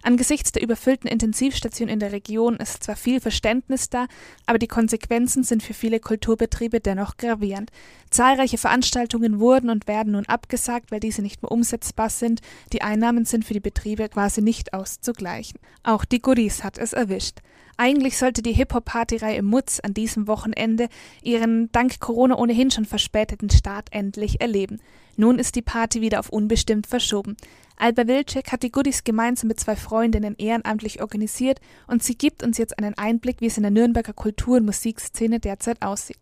Angesichts 0.06 0.52
der 0.52 0.62
überfüllten 0.62 1.10
Intensivstation 1.10 1.90
in 1.90 1.98
der 1.98 2.12
Region 2.12 2.58
ist 2.58 2.84
zwar 2.84 2.96
viel 2.96 3.20
Verständnis 3.20 3.90
da, 3.90 4.06
aber 4.46 4.60
die 4.60 4.68
Konsequenzen 4.68 5.44
sind 5.44 5.64
für 5.64 5.74
viele 5.74 6.00
Kulturbetriebe 6.00 6.80
dennoch 6.80 7.18
gravierend. 7.18 7.72
Zahlreiche 8.12 8.60
Veranstaltungen 8.60 9.40
wurden 9.40 9.72
und 9.72 9.88
werden 9.88 10.14
nun 10.14 10.28
abgesagt, 10.28 10.92
weil 10.92 11.00
diese 11.00 11.24
nicht 11.24 11.42
mehr 11.42 11.52
umsetzbar 11.52 12.12
sind. 12.12 12.42
Die 12.72 12.84
Einnahmen 12.84 13.26
sind 13.26 13.46
für 13.46 13.56
die 13.56 13.60
Betriebe 13.60 14.08
quasi 14.08 14.44
nicht 14.44 14.76
auszugleichen. 14.76 15.60
Auch 15.82 16.06
die 16.06 16.22
Goodies 16.22 16.64
hat 16.64 16.78
es 16.78 16.94
erwischt. 16.94 17.40
Eigentlich 17.78 18.20
sollte 18.20 18.44
die 18.44 18.54
Hip-Hop-Partyreihe 18.54 19.42
Mutz 19.42 19.80
an 19.80 19.96
diesem 19.96 20.28
Wochenende 20.28 20.88
ihren 21.24 21.72
dank 21.72 22.00
Corona 22.00 22.38
ohnehin 22.38 22.70
schon 22.70 22.86
verspäteten 22.86 23.50
Start 23.50 23.88
endlich 23.92 24.40
erleben. 24.40 24.80
Nun 25.18 25.40
ist 25.40 25.56
die 25.56 25.62
Party 25.62 26.02
wieder 26.02 26.20
auf 26.20 26.30
unbestimmt 26.30 26.88
verschoben. 26.88 27.38
Alba 27.78 28.08
Wilczek 28.08 28.52
hat 28.52 28.64
die 28.64 28.72
Goodies 28.72 29.04
gemeinsam 29.04 29.50
mit 29.50 29.60
zwei 29.60 29.76
Freundinnen 29.76 30.36
ehrenamtlich 30.38 31.02
organisiert 31.02 31.60
und 31.88 32.04
sie 32.04 32.18
gibt 32.18 32.42
uns 32.42 32.58
jetzt 32.58 32.80
einen 32.80 32.98
Einblick, 32.98 33.42
wie 33.42 33.48
es 33.48 33.58
in 33.58 33.64
der 33.64 33.72
Nürnberger 33.72 34.14
Kultur- 34.14 34.58
und 34.58 34.66
Musikszene 34.66 35.40
derzeit 35.40 35.82
aussieht. 35.82 36.20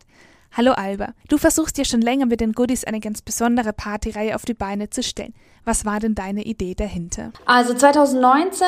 Hallo 0.56 0.72
Alba, 0.74 1.14
du 1.30 1.38
versuchst 1.38 1.78
ja 1.78 1.86
schon 1.86 2.02
länger 2.02 2.26
mit 2.26 2.42
den 2.42 2.54
Goodies 2.54 2.84
eine 2.84 3.00
ganz 3.00 3.22
besondere 3.22 3.74
Partyreihe 3.74 4.36
auf 4.36 4.46
die 4.46 4.54
Beine 4.54 4.90
zu 4.90 5.02
stellen. 5.02 5.34
Was 5.66 5.86
war 5.86 6.00
denn 6.00 6.16
deine 6.16 6.44
Idee 6.44 6.76
dahinter? 6.76 7.32
Also 7.46 7.74
2019 7.74 8.68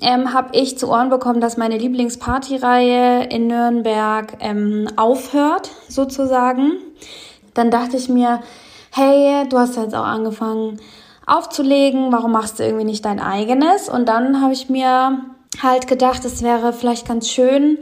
ähm, 0.00 0.32
habe 0.32 0.56
ich 0.56 0.78
zu 0.78 0.88
Ohren 0.88 1.10
bekommen, 1.10 1.40
dass 1.40 1.56
meine 1.56 1.76
Lieblingspartyreihe 1.76 3.24
in 3.24 3.46
Nürnberg 3.46 4.36
ähm, 4.40 4.88
aufhört, 4.96 5.70
sozusagen. 5.88 6.72
Dann 7.54 7.70
dachte 7.70 7.96
ich 7.96 8.08
mir, 8.08 8.40
hey, 8.92 9.46
du 9.48 9.58
hast 9.58 9.76
jetzt 9.76 9.94
auch 9.94 10.04
angefangen 10.04 10.78
aufzulegen, 11.28 12.12
warum 12.12 12.32
machst 12.32 12.58
du 12.58 12.64
irgendwie 12.64 12.84
nicht 12.84 13.04
dein 13.04 13.20
eigenes? 13.20 13.88
Und 13.88 14.08
dann 14.08 14.40
habe 14.40 14.52
ich 14.52 14.68
mir 14.68 15.20
halt 15.62 15.86
gedacht, 15.86 16.24
es 16.24 16.42
wäre 16.42 16.72
vielleicht 16.72 17.06
ganz 17.06 17.28
schön, 17.28 17.78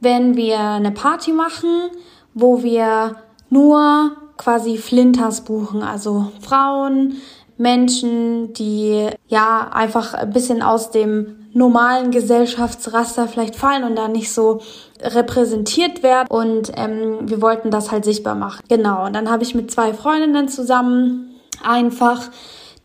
wenn 0.00 0.36
wir 0.36 0.58
eine 0.58 0.90
Party 0.90 1.32
machen, 1.32 1.90
wo 2.34 2.62
wir 2.62 3.16
nur 3.48 4.12
quasi 4.36 4.76
Flinters 4.76 5.42
buchen, 5.42 5.82
also 5.82 6.30
Frauen, 6.40 7.16
Menschen, 7.58 8.52
die 8.52 9.08
ja 9.28 9.70
einfach 9.72 10.12
ein 10.12 10.30
bisschen 10.30 10.62
aus 10.62 10.90
dem 10.90 11.46
normalen 11.54 12.10
Gesellschaftsraster 12.10 13.28
vielleicht 13.28 13.56
fallen 13.56 13.84
und 13.84 13.96
da 13.96 14.08
nicht 14.08 14.30
so 14.30 14.60
repräsentiert 15.00 16.02
werden. 16.02 16.26
Und 16.28 16.70
ähm, 16.76 17.20
wir 17.22 17.40
wollten 17.40 17.70
das 17.70 17.90
halt 17.90 18.04
sichtbar 18.04 18.34
machen. 18.34 18.62
Genau. 18.68 19.06
Und 19.06 19.14
dann 19.14 19.30
habe 19.30 19.42
ich 19.42 19.54
mit 19.54 19.70
zwei 19.70 19.94
Freundinnen 19.94 20.48
zusammen 20.48 21.34
einfach 21.62 22.28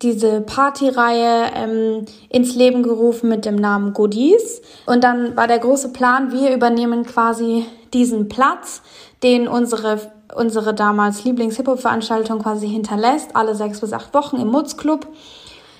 diese 0.01 0.41
Partyreihe 0.41 1.51
ähm, 1.55 2.05
ins 2.29 2.55
Leben 2.55 2.83
gerufen 2.83 3.29
mit 3.29 3.45
dem 3.45 3.55
Namen 3.55 3.93
Goodies. 3.93 4.61
Und 4.85 5.03
dann 5.03 5.35
war 5.35 5.47
der 5.47 5.59
große 5.59 5.89
Plan, 5.89 6.31
wir 6.31 6.53
übernehmen 6.53 7.05
quasi 7.05 7.65
diesen 7.93 8.29
Platz, 8.29 8.81
den 9.23 9.47
unsere 9.47 9.99
unsere 10.35 10.73
damals 10.73 11.25
Lieblings-Hip-Hop-Veranstaltung 11.25 12.41
quasi 12.41 12.67
hinterlässt, 12.67 13.35
alle 13.35 13.55
sechs 13.55 13.81
bis 13.81 13.93
acht 13.93 14.13
Wochen 14.13 14.37
im 14.37 14.47
Mutz-Club. 14.47 15.07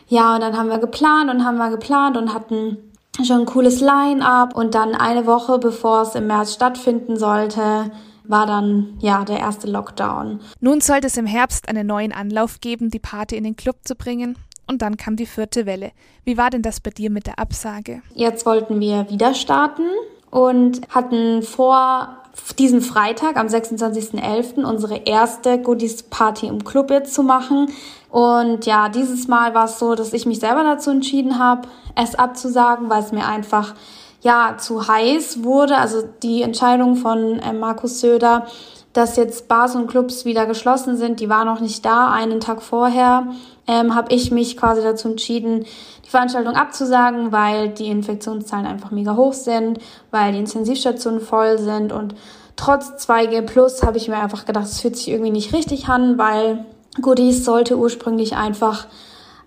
Ja, 0.08 0.36
und 0.36 0.42
dann 0.42 0.58
haben 0.58 0.70
wir 0.70 0.78
geplant 0.78 1.30
und 1.30 1.46
haben 1.46 1.58
wir 1.58 1.70
geplant 1.70 2.18
und 2.18 2.34
hatten 2.34 2.78
schon 3.26 3.42
ein 3.42 3.46
cooles 3.46 3.80
Line-up. 3.80 4.56
Und 4.56 4.76
dann 4.76 4.94
eine 4.94 5.26
Woche 5.26 5.58
bevor 5.58 6.02
es 6.02 6.16
im 6.16 6.28
März 6.28 6.54
stattfinden 6.54 7.18
sollte, 7.18 7.92
war 8.32 8.48
dann 8.48 8.98
ja 9.00 9.24
der 9.24 9.40
erste 9.40 9.68
Lockdown. 9.68 10.40
Nun 10.60 10.82
sollte 10.82 11.08
es 11.08 11.18
im 11.18 11.26
Herbst 11.28 11.70
einen 11.70 11.86
neuen 11.86 12.12
Anlauf 12.12 12.62
geben, 12.62 12.90
die 12.90 13.00
Party 13.00 13.36
in 13.36 13.44
den 13.44 13.56
Club 13.56 13.76
zu 13.84 13.96
bringen. 13.96 14.38
Und 14.68 14.82
dann 14.82 14.96
kam 14.96 15.18
die 15.18 15.26
vierte 15.26 15.66
Welle. 15.66 15.92
Wie 16.24 16.38
war 16.38 16.50
denn 16.50 16.62
das 16.62 16.80
bei 16.80 16.92
dir 16.92 17.10
mit 17.10 17.28
der 17.28 17.40
Absage? 17.40 18.02
Jetzt 18.16 18.46
wollten 18.46 18.80
wir 18.80 19.10
wieder 19.10 19.34
starten 19.34 19.84
und 20.30 20.82
hatten 20.90 21.44
vor, 21.44 22.18
diesen 22.58 22.82
Freitag 22.82 23.38
am 23.38 23.48
26.11. 23.48 24.64
unsere 24.64 24.98
erste 25.06 25.60
Goodies 25.60 26.04
Party 26.04 26.48
im 26.48 26.64
Club 26.64 26.90
jetzt 26.90 27.14
zu 27.14 27.24
machen. 27.24 27.68
Und 28.10 28.66
ja, 28.66 28.90
dieses 28.90 29.28
Mal 29.28 29.54
war 29.54 29.66
es 29.66 29.80
so, 29.80 29.96
dass 29.96 30.14
ich 30.14 30.26
mich 30.26 30.40
selber 30.40 30.64
dazu 30.64 30.92
entschieden 30.92 31.40
habe, 31.40 31.68
es 31.96 32.16
abzusagen, 32.16 32.90
weil 32.90 33.04
es 33.04 33.12
mir 33.12 33.26
einfach 33.26 33.76
ja 34.22 34.56
zu 34.58 34.88
heiß 34.88 35.44
wurde. 35.44 35.78
Also 35.78 36.04
die 36.24 36.42
Entscheidung 36.42 36.96
von 36.96 37.40
äh, 37.40 37.54
Markus 37.54 38.00
Söder, 38.00 38.46
dass 38.94 39.16
jetzt 39.16 39.48
Bars 39.48 39.76
und 39.76 39.88
Clubs 39.88 40.26
wieder 40.26 40.46
geschlossen 40.46 40.98
sind, 40.98 41.20
die 41.20 41.30
war 41.30 41.46
noch 41.46 41.60
nicht 41.60 41.86
da. 41.86 42.12
Einen 42.12 42.40
Tag 42.40 42.62
vorher 42.62 43.28
ähm, 43.68 43.96
habe 43.96 44.14
ich 44.14 44.32
mich 44.32 44.58
quasi 44.58 44.82
dazu 44.82 45.10
entschieden, 45.10 45.66
die 46.06 46.10
Veranstaltung 46.10 46.56
abzusagen, 46.56 47.32
weil 47.32 47.70
die 47.70 47.88
Infektionszahlen 47.88 48.66
einfach 48.66 48.92
mega 48.92 49.16
hoch 49.16 49.34
sind, 49.34 49.80
weil 50.12 50.34
die 50.34 50.40
Intensivstationen 50.40 51.22
voll 51.22 51.58
sind 51.58 51.94
und 51.94 52.16
trotz 52.58 53.08
2G 53.08 53.44
Plus 53.44 53.82
habe 53.84 53.98
ich 53.98 54.08
mir 54.10 54.18
einfach 54.18 54.46
gedacht, 54.46 54.66
es 54.66 54.82
fühlt 54.82 54.98
sich 54.98 55.08
irgendwie 55.08 55.32
nicht 55.32 55.54
richtig 55.54 55.88
an, 55.88 56.18
weil 56.18 56.66
Goodies 57.02 57.46
sollte 57.46 57.78
ursprünglich 57.78 58.36
einfach 58.36 58.88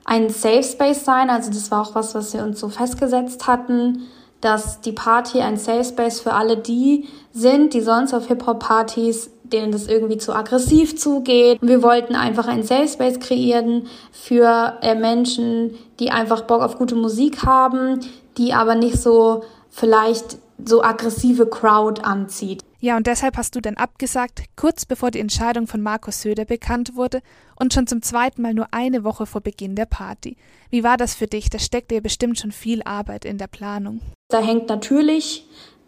ein 0.06 0.30
Safe 0.30 0.62
Space 0.62 1.04
sein. 1.04 1.28
Also 1.28 1.50
das 1.50 1.70
war 1.70 1.82
auch 1.82 1.94
was, 1.94 2.14
was 2.14 2.32
wir 2.32 2.42
uns 2.42 2.60
so 2.60 2.68
festgesetzt 2.68 3.46
hatten, 3.46 4.06
dass 4.44 4.82
die 4.82 4.92
Party 4.92 5.40
ein 5.40 5.56
Safe 5.56 5.84
Space 5.84 6.20
für 6.20 6.34
alle 6.34 6.58
die 6.58 7.08
sind, 7.32 7.72
die 7.72 7.80
sonst 7.80 8.12
auf 8.12 8.26
Hip-Hop-Partys, 8.26 9.30
denen 9.42 9.72
das 9.72 9.86
irgendwie 9.86 10.18
zu 10.18 10.34
aggressiv 10.34 10.98
zugeht. 10.98 11.58
Wir 11.62 11.82
wollten 11.82 12.14
einfach 12.14 12.46
ein 12.46 12.62
Safe 12.62 12.86
Space 12.88 13.18
kreieren 13.20 13.86
für 14.12 14.74
äh, 14.82 14.94
Menschen, 14.94 15.74
die 15.98 16.10
einfach 16.10 16.42
Bock 16.42 16.60
auf 16.60 16.76
gute 16.76 16.94
Musik 16.94 17.44
haben, 17.46 18.00
die 18.36 18.52
aber 18.52 18.74
nicht 18.74 19.00
so 19.00 19.44
vielleicht 19.70 20.36
so 20.62 20.82
aggressive 20.82 21.46
Crowd 21.46 22.02
anzieht. 22.02 22.62
Ja, 22.84 22.98
und 22.98 23.06
deshalb 23.06 23.38
hast 23.38 23.56
du 23.56 23.62
dann 23.62 23.78
abgesagt, 23.78 24.42
kurz 24.56 24.84
bevor 24.84 25.10
die 25.10 25.18
Entscheidung 25.18 25.66
von 25.66 25.80
Markus 25.80 26.20
Söder 26.20 26.44
bekannt 26.44 26.96
wurde 26.96 27.22
und 27.58 27.72
schon 27.72 27.86
zum 27.86 28.02
zweiten 28.02 28.42
Mal 28.42 28.52
nur 28.52 28.74
eine 28.74 29.04
Woche 29.04 29.24
vor 29.24 29.40
Beginn 29.40 29.74
der 29.74 29.86
Party. 29.86 30.36
Wie 30.68 30.84
war 30.84 30.98
das 30.98 31.14
für 31.14 31.26
dich? 31.26 31.48
Da 31.48 31.58
steckte 31.58 31.94
ja 31.94 32.02
bestimmt 32.02 32.38
schon 32.38 32.52
viel 32.52 32.82
Arbeit 32.82 33.24
in 33.24 33.38
der 33.38 33.46
Planung. 33.46 34.02
Da 34.28 34.42
hängt 34.42 34.68
natürlich 34.68 35.46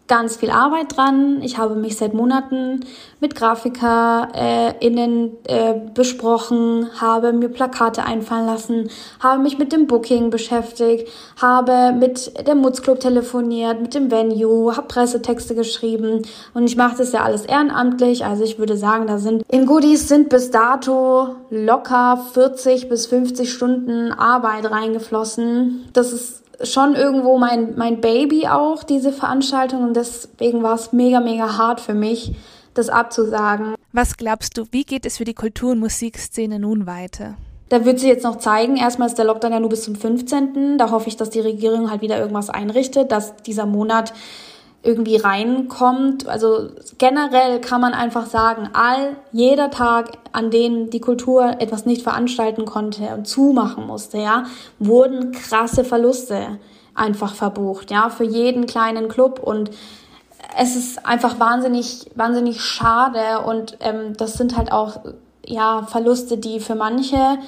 ganz 0.08 0.36
viel 0.36 0.50
Arbeit 0.50 0.96
dran. 0.96 1.40
Ich 1.42 1.58
habe 1.58 1.74
mich 1.74 1.96
seit 1.96 2.14
Monaten 2.14 2.84
mit 3.20 3.34
GrafikerInnen 3.34 5.32
äh, 5.44 5.74
besprochen, 5.94 6.88
habe 7.00 7.32
mir 7.32 7.48
Plakate 7.48 8.04
einfallen 8.04 8.46
lassen, 8.46 8.90
habe 9.20 9.42
mich 9.42 9.58
mit 9.58 9.72
dem 9.72 9.86
Booking 9.86 10.30
beschäftigt, 10.30 11.08
habe 11.40 11.92
mit 11.92 12.46
der 12.46 12.54
Mutz 12.54 12.82
Club 12.82 13.00
telefoniert, 13.00 13.80
mit 13.80 13.94
dem 13.94 14.10
Venue, 14.10 14.76
habe 14.76 14.86
Pressetexte 14.86 15.54
geschrieben 15.54 16.22
und 16.54 16.64
ich 16.64 16.76
mache 16.76 16.98
das 16.98 17.12
ja 17.12 17.22
alles 17.22 17.44
ehrenamtlich. 17.44 18.24
Also 18.24 18.44
ich 18.44 18.58
würde 18.58 18.76
sagen, 18.76 19.06
da 19.06 19.18
sind 19.18 19.42
in 19.48 19.66
Goodies 19.66 20.08
sind 20.08 20.28
bis 20.28 20.50
dato 20.50 21.36
locker 21.50 22.24
40 22.32 22.88
bis 22.88 23.06
50 23.06 23.52
Stunden 23.52 24.12
Arbeit 24.12 24.70
reingeflossen. 24.70 25.88
Das 25.92 26.12
ist 26.12 26.45
schon 26.62 26.94
irgendwo 26.94 27.38
mein, 27.38 27.76
mein 27.76 28.00
Baby 28.00 28.46
auch, 28.48 28.82
diese 28.82 29.12
Veranstaltung. 29.12 29.82
Und 29.82 29.96
deswegen 29.96 30.62
war 30.62 30.74
es 30.74 30.92
mega, 30.92 31.20
mega 31.20 31.58
hart 31.58 31.80
für 31.80 31.94
mich, 31.94 32.34
das 32.74 32.88
abzusagen. 32.88 33.74
Was 33.92 34.16
glaubst 34.16 34.58
du, 34.58 34.64
wie 34.70 34.84
geht 34.84 35.06
es 35.06 35.16
für 35.16 35.24
die 35.24 35.34
Kultur- 35.34 35.72
und 35.72 35.78
Musikszene 35.78 36.58
nun 36.58 36.86
weiter? 36.86 37.36
Da 37.68 37.84
wird 37.84 37.98
sich 37.98 38.08
jetzt 38.08 38.22
noch 38.22 38.36
zeigen. 38.36 38.76
Erstmal 38.76 39.08
ist 39.08 39.18
der 39.18 39.24
Lockdown 39.24 39.52
ja 39.52 39.60
nur 39.60 39.70
bis 39.70 39.82
zum 39.82 39.96
15. 39.96 40.78
Da 40.78 40.90
hoffe 40.90 41.08
ich, 41.08 41.16
dass 41.16 41.30
die 41.30 41.40
Regierung 41.40 41.90
halt 41.90 42.00
wieder 42.00 42.18
irgendwas 42.18 42.48
einrichtet, 42.48 43.10
dass 43.10 43.34
dieser 43.36 43.66
Monat 43.66 44.12
irgendwie 44.86 45.16
reinkommt. 45.16 46.28
Also 46.28 46.68
generell 46.98 47.60
kann 47.60 47.80
man 47.80 47.92
einfach 47.92 48.26
sagen, 48.26 48.70
all 48.72 49.16
jeder 49.32 49.70
Tag, 49.70 50.18
an 50.32 50.50
dem 50.50 50.90
die 50.90 51.00
Kultur 51.00 51.56
etwas 51.58 51.86
nicht 51.86 52.02
veranstalten 52.02 52.64
konnte 52.64 53.08
und 53.14 53.26
zumachen 53.26 53.86
musste, 53.86 54.18
ja, 54.18 54.44
wurden 54.78 55.32
krasse 55.32 55.84
Verluste 55.84 56.58
einfach 56.94 57.34
verbucht, 57.34 57.90
ja, 57.90 58.08
für 58.08 58.24
jeden 58.24 58.66
kleinen 58.66 59.08
Club 59.08 59.40
und 59.42 59.70
es 60.58 60.76
ist 60.76 61.04
einfach 61.04 61.38
wahnsinnig, 61.38 62.10
wahnsinnig 62.14 62.62
schade 62.62 63.40
und 63.46 63.76
ähm, 63.80 64.16
das 64.16 64.34
sind 64.34 64.56
halt 64.56 64.72
auch 64.72 65.00
ja 65.46 65.82
Verluste, 65.86 66.38
die 66.38 66.60
für 66.60 66.74
manche 66.74 67.38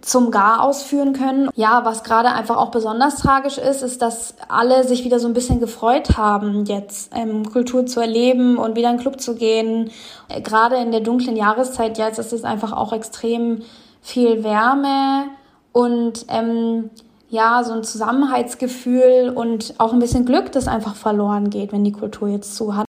zum 0.00 0.30
Gar 0.30 0.62
ausführen 0.62 1.12
können. 1.12 1.50
Ja, 1.54 1.84
was 1.84 2.04
gerade 2.04 2.30
einfach 2.30 2.56
auch 2.56 2.70
besonders 2.70 3.16
tragisch 3.16 3.58
ist, 3.58 3.82
ist, 3.82 4.02
dass 4.02 4.34
alle 4.48 4.84
sich 4.84 5.04
wieder 5.04 5.18
so 5.18 5.28
ein 5.28 5.34
bisschen 5.34 5.60
gefreut 5.60 6.16
haben, 6.16 6.64
jetzt 6.64 7.12
ähm, 7.14 7.50
Kultur 7.50 7.86
zu 7.86 8.00
erleben 8.00 8.56
und 8.56 8.76
wieder 8.76 8.90
in 8.90 8.96
den 8.96 9.02
Club 9.02 9.20
zu 9.20 9.34
gehen. 9.34 9.90
Äh, 10.28 10.40
gerade 10.40 10.76
in 10.76 10.90
der 10.90 11.00
dunklen 11.00 11.36
Jahreszeit 11.36 11.98
jetzt 11.98 12.18
ist 12.18 12.32
es 12.32 12.44
einfach 12.44 12.72
auch 12.72 12.92
extrem 12.92 13.62
viel 14.02 14.42
Wärme 14.44 15.24
und 15.72 16.24
ähm, 16.28 16.90
ja, 17.28 17.62
so 17.62 17.72
ein 17.72 17.84
Zusammenhaltsgefühl 17.84 19.32
und 19.34 19.74
auch 19.78 19.92
ein 19.92 20.00
bisschen 20.00 20.24
Glück, 20.26 20.50
das 20.52 20.66
einfach 20.66 20.96
verloren 20.96 21.48
geht, 21.50 21.72
wenn 21.72 21.84
die 21.84 21.92
Kultur 21.92 22.28
jetzt 22.28 22.56
zu 22.56 22.76
hat. 22.76 22.89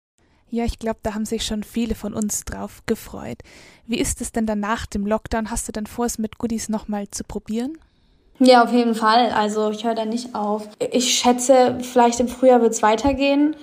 Ja, 0.50 0.64
ich 0.64 0.80
glaube, 0.80 0.98
da 1.02 1.14
haben 1.14 1.24
sich 1.24 1.46
schon 1.46 1.62
viele 1.62 1.94
von 1.94 2.12
uns 2.12 2.44
drauf 2.44 2.82
gefreut. 2.86 3.38
Wie 3.86 3.98
ist 3.98 4.20
es 4.20 4.32
denn 4.32 4.46
dann 4.46 4.58
nach 4.58 4.84
dem 4.86 5.06
Lockdown? 5.06 5.50
Hast 5.50 5.68
du 5.68 5.72
dann 5.72 5.86
vor, 5.86 6.06
es 6.06 6.18
mit 6.18 6.38
Goodies 6.38 6.68
nochmal 6.68 7.08
zu 7.08 7.22
probieren? 7.22 7.78
Ja, 8.40 8.64
auf 8.64 8.72
jeden 8.72 8.96
Fall. 8.96 9.30
Also 9.30 9.70
ich 9.70 9.84
höre 9.84 9.94
da 9.94 10.04
nicht 10.04 10.34
auf. 10.34 10.68
Ich 10.90 11.14
schätze, 11.14 11.78
vielleicht 11.80 12.18
im 12.18 12.26
Frühjahr 12.26 12.60
wird 12.60 12.72
es 12.72 12.82
weitergehen. 12.82 13.54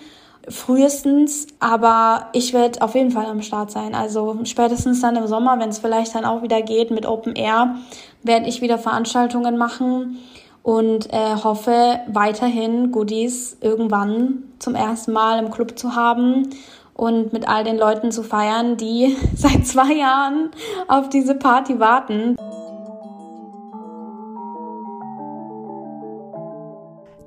Frühestens, 0.48 1.48
aber 1.60 2.30
ich 2.32 2.54
werde 2.54 2.82
auf 2.82 2.96
jeden 2.96 3.12
Fall 3.12 3.26
am 3.26 3.42
Start 3.42 3.70
sein. 3.70 3.94
Also 3.94 4.40
spätestens 4.46 5.02
dann 5.02 5.18
im 5.18 5.28
Sommer, 5.28 5.60
wenn 5.60 5.70
es 5.70 5.80
vielleicht 5.80 6.16
dann 6.16 6.24
auch 6.24 6.42
wieder 6.42 6.62
geht 6.62 6.90
mit 6.90 7.06
Open 7.06 7.36
Air, 7.36 7.76
werde 8.24 8.48
ich 8.48 8.62
wieder 8.62 8.78
Veranstaltungen 8.78 9.58
machen 9.58 10.20
und 10.68 11.14
äh, 11.14 11.36
hoffe 11.46 12.02
weiterhin 12.08 12.92
Goodies 12.92 13.56
irgendwann 13.62 14.44
zum 14.60 14.76
ersten 14.76 15.14
Mal 15.14 15.40
im 15.40 15.50
Club 15.50 15.80
zu 15.80 15.96
haben 15.96 16.50
und 16.94 17.32
mit 17.32 17.48
all 17.48 17.64
den 17.64 17.78
Leuten 17.78 18.12
zu 18.12 18.22
feiern, 18.22 18.76
die 18.76 19.16
seit 19.34 19.66
zwei 19.66 19.94
Jahren 19.94 20.50
auf 20.90 21.08
diese 21.08 21.36
Party 21.36 21.80
warten. 21.80 22.36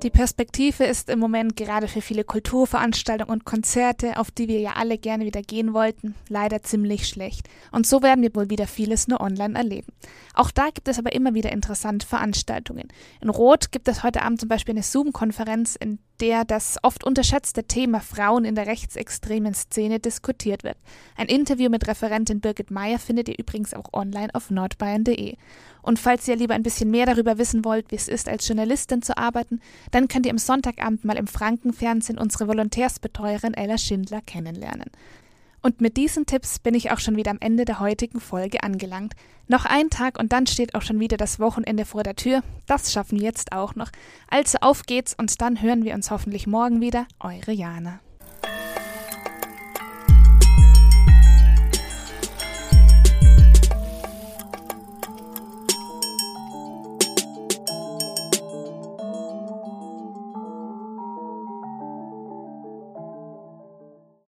Die 0.03 0.09
Perspektive 0.09 0.85
ist 0.85 1.09
im 1.11 1.19
Moment 1.19 1.55
gerade 1.55 1.87
für 1.87 2.01
viele 2.01 2.23
Kulturveranstaltungen 2.23 3.31
und 3.31 3.45
Konzerte, 3.45 4.17
auf 4.17 4.31
die 4.31 4.47
wir 4.47 4.59
ja 4.59 4.73
alle 4.73 4.97
gerne 4.97 5.25
wieder 5.25 5.43
gehen 5.43 5.75
wollten, 5.75 6.15
leider 6.27 6.63
ziemlich 6.63 7.07
schlecht. 7.07 7.47
Und 7.71 7.85
so 7.85 8.01
werden 8.01 8.23
wir 8.23 8.33
wohl 8.33 8.49
wieder 8.49 8.65
vieles 8.65 9.07
nur 9.07 9.21
online 9.21 9.55
erleben. 9.55 9.93
Auch 10.33 10.49
da 10.49 10.69
gibt 10.73 10.87
es 10.87 10.97
aber 10.97 11.13
immer 11.13 11.35
wieder 11.35 11.51
interessante 11.51 12.07
Veranstaltungen. 12.07 12.87
In 13.21 13.29
Rot 13.29 13.71
gibt 13.71 13.87
es 13.87 14.01
heute 14.01 14.23
Abend 14.23 14.39
zum 14.39 14.49
Beispiel 14.49 14.73
eine 14.73 14.81
Zoom-Konferenz, 14.81 15.75
in 15.75 15.99
der 16.21 16.45
das 16.45 16.77
oft 16.83 17.03
unterschätzte 17.03 17.63
Thema 17.63 17.99
Frauen 17.99 18.45
in 18.45 18.53
der 18.53 18.67
rechtsextremen 18.67 19.55
Szene 19.55 19.99
diskutiert 19.99 20.63
wird. 20.63 20.77
Ein 21.17 21.27
Interview 21.27 21.69
mit 21.69 21.87
Referentin 21.87 22.39
Birgit 22.39 22.69
Meyer 22.69 22.99
findet 22.99 23.27
ihr 23.27 23.39
übrigens 23.39 23.73
auch 23.73 23.91
online 23.91 24.33
auf 24.33 24.51
nordbayern.de. 24.51 25.35
Und 25.81 25.97
falls 25.97 26.27
ihr 26.27 26.35
lieber 26.35 26.53
ein 26.53 26.61
bisschen 26.61 26.91
mehr 26.91 27.07
darüber 27.07 27.39
wissen 27.39 27.65
wollt, 27.65 27.89
wie 27.89 27.95
es 27.95 28.07
ist, 28.07 28.29
als 28.29 28.47
Journalistin 28.47 29.01
zu 29.01 29.17
arbeiten, 29.17 29.59
dann 29.89 30.07
könnt 30.07 30.27
ihr 30.27 30.31
am 30.31 30.37
Sonntagabend 30.37 31.03
mal 31.03 31.17
im 31.17 31.25
Frankenfernsehen 31.25 32.19
unsere 32.19 32.47
Volontärsbetreuerin 32.47 33.55
Ella 33.55 33.79
Schindler 33.79 34.21
kennenlernen. 34.21 34.91
Und 35.61 35.79
mit 35.79 35.95
diesen 35.97 36.25
Tipps 36.25 36.59
bin 36.59 36.73
ich 36.73 36.91
auch 36.91 36.99
schon 36.99 37.15
wieder 37.15 37.31
am 37.31 37.37
Ende 37.39 37.65
der 37.65 37.79
heutigen 37.79 38.19
Folge 38.19 38.63
angelangt. 38.63 39.13
Noch 39.47 39.65
ein 39.65 39.89
Tag 39.89 40.17
und 40.17 40.31
dann 40.31 40.47
steht 40.47 40.75
auch 40.75 40.81
schon 40.81 40.99
wieder 40.99 41.17
das 41.17 41.39
Wochenende 41.39 41.85
vor 41.85 42.03
der 42.03 42.15
Tür. 42.15 42.41
Das 42.65 42.91
schaffen 42.91 43.19
wir 43.19 43.25
jetzt 43.25 43.51
auch 43.51 43.75
noch. 43.75 43.91
Also 44.27 44.57
auf 44.61 44.83
geht's 44.83 45.13
und 45.13 45.39
dann 45.41 45.61
hören 45.61 45.83
wir 45.83 45.93
uns 45.93 46.09
hoffentlich 46.09 46.47
morgen 46.47 46.81
wieder. 46.81 47.05
Eure 47.19 47.51
Jana. 47.51 47.99